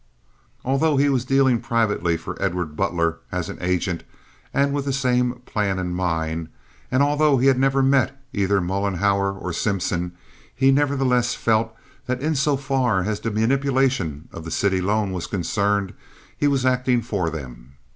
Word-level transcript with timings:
Although 0.65 0.97
he 0.97 1.09
was 1.09 1.25
dealing 1.25 1.61
privately 1.61 2.17
for 2.17 2.35
Edward 2.41 2.75
Butler 2.75 3.19
as 3.31 3.49
an 3.49 3.59
agent, 3.61 4.03
and 4.51 4.73
with 4.73 4.85
this 4.85 4.97
same 4.97 5.33
plan 5.45 5.77
in 5.77 5.93
mind, 5.93 6.49
and 6.89 7.03
although 7.03 7.37
he 7.37 7.45
had 7.45 7.59
never 7.59 7.83
met 7.83 8.19
either 8.33 8.59
Mollenhauer 8.59 9.31
or 9.31 9.53
Simpson, 9.53 10.13
he 10.55 10.71
nevertheless 10.71 11.35
felt 11.35 11.75
that 12.07 12.19
in 12.19 12.33
so 12.33 12.57
far 12.57 13.03
as 13.03 13.19
the 13.19 13.29
manipulation 13.29 14.27
of 14.31 14.43
the 14.43 14.49
city 14.49 14.81
loan 14.81 15.11
was 15.11 15.27
concerned 15.27 15.93
he 16.35 16.47
was 16.47 16.65
acting 16.65 17.03
for 17.03 17.29
them. 17.29 17.73